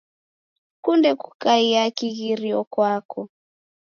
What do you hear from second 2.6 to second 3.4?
kwako.